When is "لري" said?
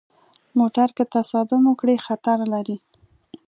2.53-2.77